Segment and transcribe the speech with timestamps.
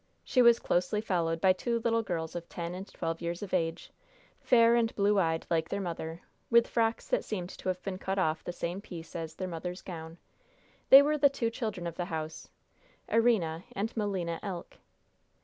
[0.23, 3.91] She was closely followed by two little girls of ten and twelve years of age,
[4.39, 8.17] fair and blue eyed, like their mother, with frocks that seemed to have been cut
[8.17, 10.17] off the same piece as their mother's gown.
[10.89, 12.49] These were the two children of the house
[13.09, 14.77] Erina and Melina Elk.